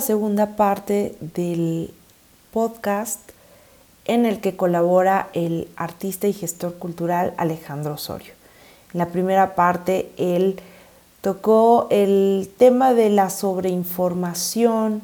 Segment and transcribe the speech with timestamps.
[0.00, 1.92] segunda parte del
[2.52, 3.20] podcast
[4.04, 8.32] en el que colabora el artista y gestor cultural Alejandro Osorio.
[8.92, 10.58] En la primera parte él
[11.20, 15.02] tocó el tema de la sobreinformación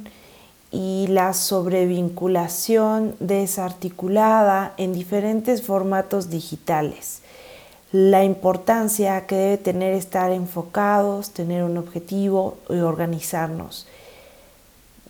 [0.70, 7.20] y la sobrevinculación desarticulada en diferentes formatos digitales.
[7.92, 13.86] La importancia que debe tener estar enfocados, tener un objetivo y organizarnos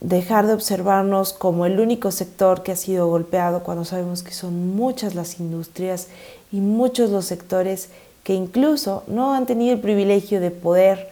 [0.01, 4.77] dejar de observarnos como el único sector que ha sido golpeado cuando sabemos que son
[4.77, 6.09] muchas las industrias
[6.53, 7.89] y muchos los sectores
[8.23, 11.09] que incluso no han tenido el privilegio de poder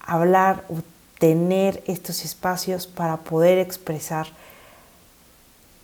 [0.00, 0.76] hablar o
[1.18, 4.26] tener estos espacios para poder expresar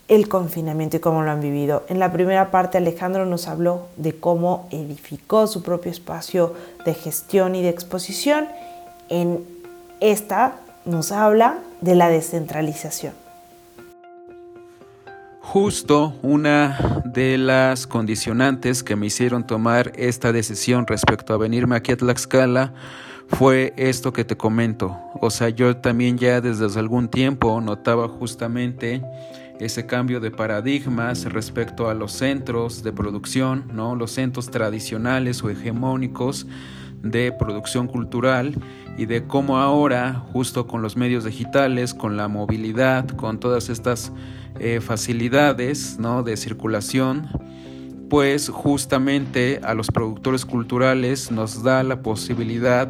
[0.09, 1.85] el confinamiento y cómo lo han vivido.
[1.89, 7.55] En la primera parte Alejandro nos habló de cómo edificó su propio espacio de gestión
[7.55, 8.49] y de exposición.
[9.11, 9.45] En
[10.01, 13.15] esta nos habla de la descentralización.
[15.41, 21.93] Justo una de las condicionantes que me hicieron tomar esta decisión respecto a venirme aquí
[21.93, 22.75] a Tlaxcala
[23.29, 24.99] fue esto que te comento.
[25.21, 29.03] O sea, yo también ya desde algún tiempo notaba justamente
[29.59, 33.97] ese cambio de paradigmas respecto a los centros de producción, ¿no?
[33.97, 36.47] Los centros tradicionales o hegemónicos
[37.03, 38.55] de producción cultural
[38.97, 44.13] y de cómo ahora, justo con los medios digitales, con la movilidad, con todas estas
[44.59, 46.23] eh, facilidades ¿no?
[46.23, 47.29] de circulación,
[48.11, 52.89] pues justamente a los productores culturales nos da la posibilidad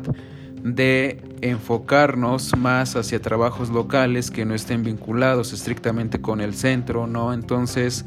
[0.62, 7.32] de enfocarnos más hacia trabajos locales que no estén vinculados estrictamente con el centro, ¿no?
[7.32, 8.04] Entonces,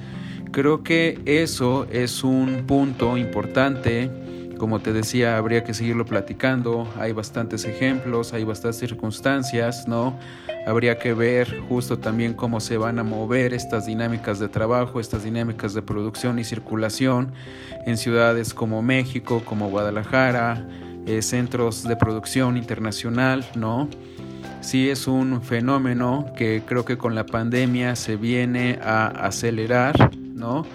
[0.52, 4.10] creo que eso es un punto importante
[4.62, 10.20] como te decía, habría que seguirlo platicando, hay bastantes ejemplos, hay bastantes circunstancias, ¿no?
[10.68, 15.24] Habría que ver justo también cómo se van a mover estas dinámicas de trabajo, estas
[15.24, 17.34] dinámicas de producción y circulación
[17.88, 20.64] en ciudades como México, como Guadalajara,
[21.08, 23.90] eh, centros de producción internacional, ¿no?
[24.62, 30.68] Sí es un fenómeno que creo que con la pandemia se viene a acelerar, ¿no?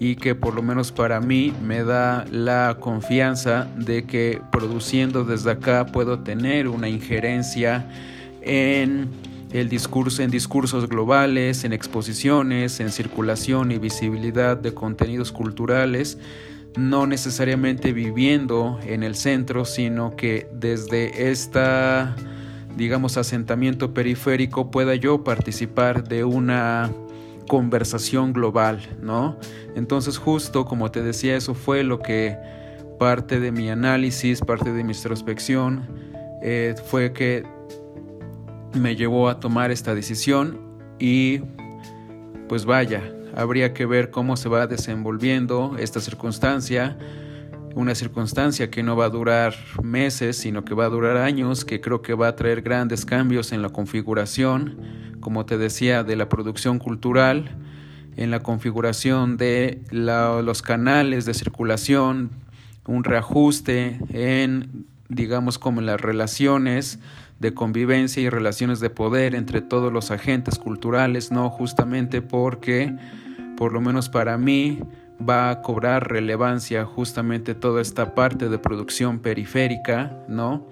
[0.00, 5.50] Y que por lo menos para mí me da la confianza de que produciendo desde
[5.50, 7.88] acá puedo tener una injerencia
[8.42, 9.08] en
[9.52, 16.18] el discurso en discursos globales, en exposiciones, en circulación y visibilidad de contenidos culturales,
[16.76, 22.14] no necesariamente viviendo en el centro, sino que desde esta
[22.76, 26.92] digamos asentamiento periférico pueda yo participar de una
[27.48, 29.36] conversación global, ¿no?
[29.74, 32.36] Entonces justo como te decía, eso fue lo que
[32.98, 35.88] parte de mi análisis, parte de mi introspección,
[36.42, 37.44] eh, fue que
[38.74, 40.60] me llevó a tomar esta decisión
[40.98, 41.40] y
[42.48, 43.02] pues vaya,
[43.34, 46.96] habría que ver cómo se va desenvolviendo esta circunstancia,
[47.78, 51.80] una circunstancia que no va a durar meses, sino que va a durar años, que
[51.80, 54.76] creo que va a traer grandes cambios en la configuración
[55.20, 57.50] como te decía, de la producción cultural,
[58.16, 62.30] en la configuración de los canales de circulación,
[62.86, 66.98] un reajuste en, digamos, como en las relaciones
[67.38, 71.50] de convivencia y relaciones de poder entre todos los agentes culturales, ¿no?
[71.50, 72.96] Justamente porque,
[73.56, 74.80] por lo menos para mí,
[75.20, 80.66] va a cobrar relevancia justamente toda esta parte de producción periférica, ¿no?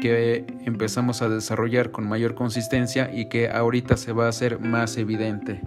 [0.00, 4.96] que empezamos a desarrollar con mayor consistencia y que ahorita se va a hacer más
[4.96, 5.60] evidente.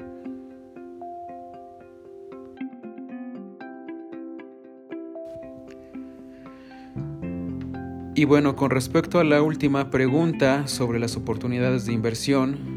[8.16, 12.73] Y bueno, con respecto a la última pregunta sobre las oportunidades de inversión,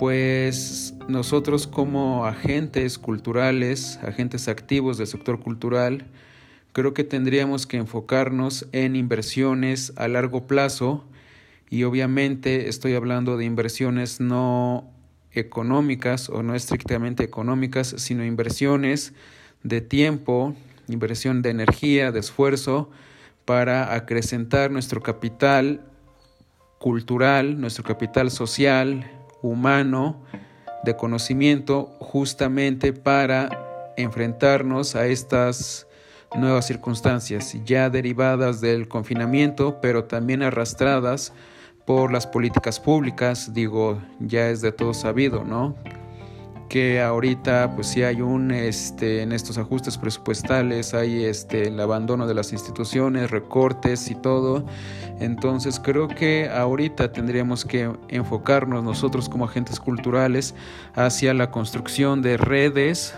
[0.00, 6.06] pues nosotros como agentes culturales, agentes activos del sector cultural,
[6.72, 11.04] creo que tendríamos que enfocarnos en inversiones a largo plazo.
[11.68, 14.90] Y obviamente estoy hablando de inversiones no
[15.32, 19.12] económicas o no estrictamente económicas, sino inversiones
[19.64, 20.54] de tiempo,
[20.88, 22.88] inversión de energía, de esfuerzo
[23.44, 25.82] para acrecentar nuestro capital
[26.78, 30.22] cultural, nuestro capital social, humano,
[30.84, 35.86] de conocimiento, justamente para enfrentarnos a estas
[36.34, 41.32] nuevas circunstancias ya derivadas del confinamiento, pero también arrastradas
[41.84, 45.74] por las políticas públicas, digo, ya es de todo sabido, ¿no?
[46.70, 52.28] Que ahorita pues sí hay un este en estos ajustes presupuestales hay este el abandono
[52.28, 54.64] de las instituciones recortes y todo.
[55.18, 60.54] Entonces creo que ahorita tendríamos que enfocarnos nosotros como agentes culturales
[60.94, 63.14] hacia la construcción de redes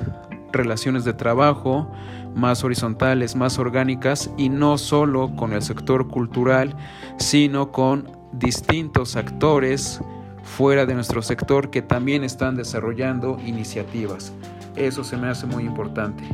[0.50, 1.90] relaciones de trabajo
[2.34, 6.74] más horizontales más orgánicas y no solo con el sector cultural
[7.18, 10.00] sino con distintos actores
[10.42, 14.32] fuera de nuestro sector que también están desarrollando iniciativas.
[14.76, 16.24] Eso se me hace muy importante.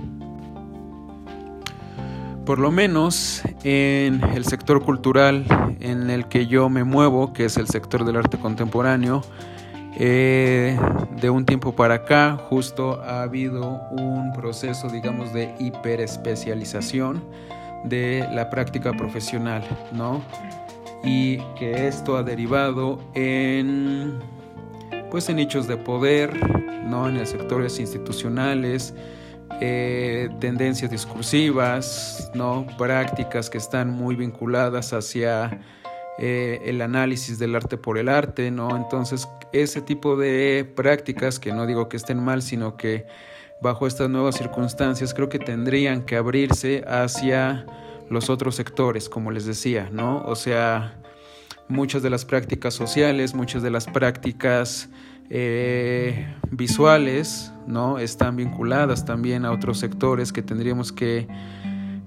[2.45, 5.45] Por lo menos en el sector cultural
[5.81, 9.23] en el que yo me muevo, que es el sector del arte contemporáneo,
[10.01, 10.79] eh,
[11.21, 17.23] de un tiempo para acá justo ha habido un proceso, digamos, de hiperespecialización
[17.85, 19.63] de la práctica profesional,
[19.93, 20.23] ¿no?
[21.05, 24.19] Y que esto ha derivado en
[25.11, 26.35] pues en nichos de poder,
[26.85, 27.09] ¿no?
[27.09, 28.95] en el sectores institucionales,
[29.61, 32.67] eh, tendencias discursivas, ¿no?
[32.77, 35.61] prácticas que están muy vinculadas hacia
[36.19, 38.77] eh, el análisis del arte por el arte, ¿no?
[38.77, 43.07] Entonces, ese tipo de prácticas, que no digo que estén mal, sino que
[43.63, 47.67] bajo estas nuevas circunstancias creo que tendrían que abrirse hacia
[48.11, 50.23] los otros sectores, como les decía, ¿no?
[50.25, 51.01] O sea,
[51.69, 54.89] muchas de las prácticas sociales, muchas de las prácticas
[55.31, 57.99] eh, visuales, ¿no?
[57.99, 61.29] Están vinculadas también a otros sectores que tendríamos que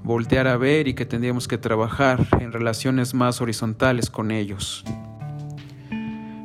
[0.04, 4.84] voltear a ver y que tendríamos que trabajar en relaciones más horizontales con ellos.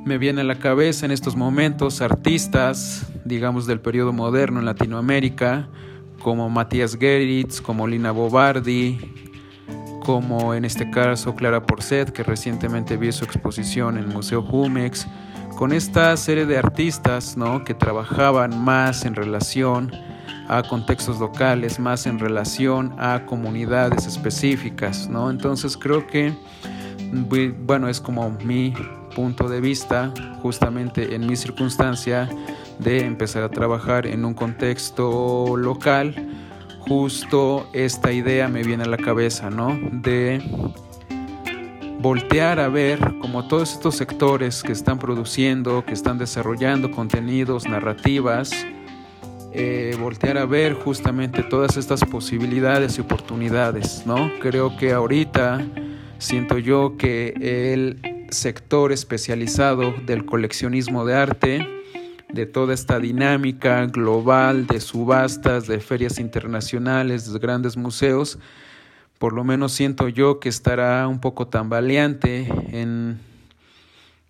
[0.04, 5.68] Me viene a la cabeza en estos momentos artistas, digamos, del periodo moderno en Latinoamérica,
[6.22, 8.98] como Matías Geritz, como Lina Bobardi,
[10.06, 15.08] como en este caso Clara Porcet, que recientemente vio su exposición en el Museo Jumex,
[15.58, 17.64] con esta serie de artistas ¿no?
[17.64, 19.90] que trabajaban más en relación
[20.46, 25.08] a contextos locales, más en relación a comunidades específicas.
[25.08, 25.28] ¿no?
[25.28, 26.32] Entonces creo que,
[27.66, 28.74] bueno, es como mi
[29.12, 32.28] punto de vista, justamente en mi circunstancia,
[32.78, 36.14] de empezar a trabajar en un contexto local
[36.88, 39.78] justo esta idea me viene a la cabeza, ¿no?
[39.92, 40.40] De
[42.00, 48.52] voltear a ver como todos estos sectores que están produciendo, que están desarrollando contenidos, narrativas,
[49.52, 54.30] eh, voltear a ver justamente todas estas posibilidades y oportunidades, ¿no?
[54.40, 55.66] Creo que ahorita
[56.18, 61.75] siento yo que el sector especializado del coleccionismo de arte
[62.36, 68.38] de toda esta dinámica global de subastas, de ferias internacionales, de grandes museos,
[69.18, 73.18] por lo menos siento yo que estará un poco tambaleante en,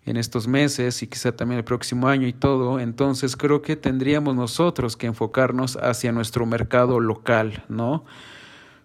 [0.05, 4.35] en estos meses y quizá también el próximo año y todo, entonces creo que tendríamos
[4.35, 8.05] nosotros que enfocarnos hacia nuestro mercado local, ¿no?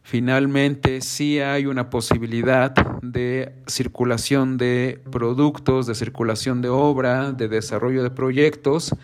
[0.02, 8.02] Finalmente sí hay una posibilidad de circulación de productos, de circulación de obra, de desarrollo
[8.02, 8.94] de proyectos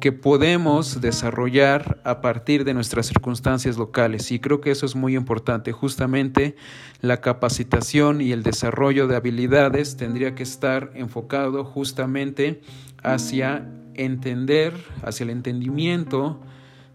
[0.00, 4.30] que podemos desarrollar a partir de nuestras circunstancias locales.
[4.30, 5.72] Y creo que eso es muy importante.
[5.72, 6.56] Justamente
[7.00, 12.60] la capacitación y el desarrollo de habilidades tendría que estar enfocado justamente
[13.02, 16.40] hacia entender, hacia el entendimiento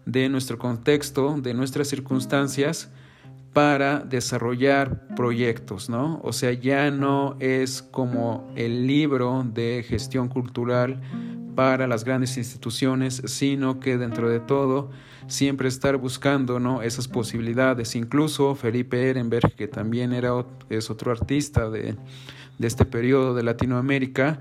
[0.06, 2.90] de nuestro contexto, de nuestras circunstancias,
[3.54, 6.20] para desarrollar proyectos, ¿no?
[6.22, 11.00] O sea, ya no es como el libro de gestión cultural
[11.54, 14.90] para las grandes instituciones, sino que dentro de todo
[15.28, 16.82] siempre estar buscando ¿no?
[16.82, 17.94] esas posibilidades.
[17.94, 21.96] Incluso Felipe Ehrenberg, que también era, es otro artista de,
[22.58, 24.40] de este periodo de Latinoamérica,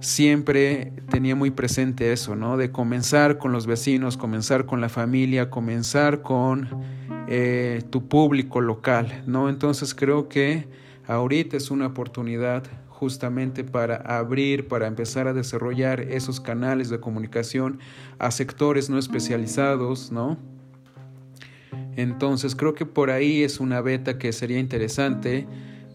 [0.00, 2.56] siempre tenía muy presente eso, ¿no?
[2.56, 6.68] De comenzar con los vecinos, comenzar con la familia, comenzar con
[7.34, 9.48] eh, tu público local, ¿no?
[9.48, 10.66] Entonces creo que
[11.06, 17.78] ahorita es una oportunidad justamente para abrir, para empezar a desarrollar esos canales de comunicación
[18.18, 20.36] a sectores no especializados, ¿no?
[21.96, 25.46] Entonces creo que por ahí es una beta que sería interesante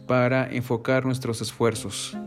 [0.08, 2.17] para enfocar nuestros esfuerzos.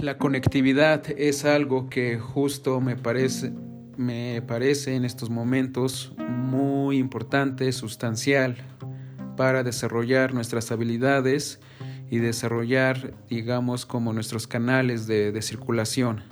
[0.00, 3.52] La conectividad es algo que justo me parece
[3.96, 8.56] me parece en estos momentos muy importante, sustancial
[9.36, 11.60] para desarrollar nuestras habilidades
[12.10, 16.22] y desarrollar, digamos, como nuestros canales de, circulación.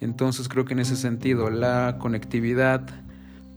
[0.00, 2.84] Entonces creo que en ese sentido la conectividad,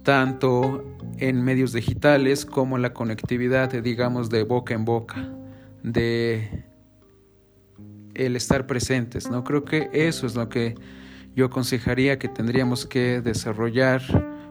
[0.04, 0.86] tanto
[1.18, 5.30] en medios digitales como la conectividad, digamos, de boca en boca,
[5.84, 6.66] de
[8.14, 9.44] el estar presentes, ¿no?
[9.44, 10.76] Creo que eso es lo que
[11.38, 14.02] yo aconsejaría que tendríamos que desarrollar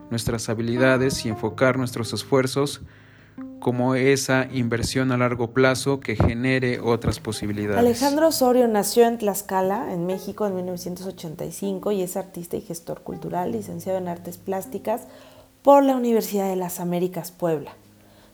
[0.08, 2.80] nuestras habilidades y enfocar nuestros esfuerzos
[3.58, 7.80] como esa inversión a largo plazo que genere otras posibilidades.
[7.80, 13.50] Alejandro Osorio nació en Tlaxcala, en México, en 1985 y es artista y gestor cultural,
[13.50, 15.08] licenciado en Artes Plásticas
[15.62, 17.72] por la Universidad de las Américas Puebla.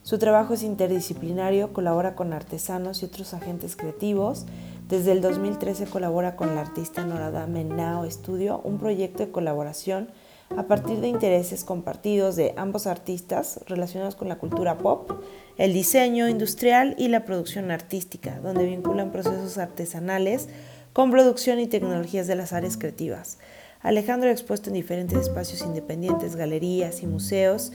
[0.03, 4.45] Su trabajo es interdisciplinario, colabora con artesanos y otros agentes creativos.
[4.93, 10.11] Desde el 2013 colabora con la artista Norada Menao Studio, un proyecto de colaboración
[10.55, 15.11] a partir de intereses compartidos de ambos artistas relacionados con la cultura pop,
[15.57, 20.51] el diseño industrial y la producción artística, donde vinculan procesos artesanales
[20.93, 23.39] con producción y tecnologías de las áreas creativas.
[23.81, 27.73] Alejandro ha expuesto en diferentes espacios independientes, galerías y museos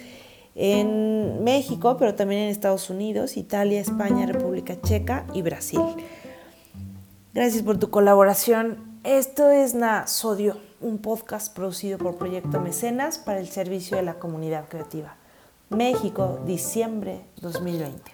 [0.54, 5.82] en México, pero también en Estados Unidos, Italia, España, República Checa y Brasil.
[7.38, 9.00] Gracias por tu colaboración.
[9.04, 14.16] Esto es Na Sodio un podcast producido por Proyecto Mecenas para el servicio de la
[14.16, 15.18] comunidad creativa.
[15.70, 18.12] México, diciembre 2020.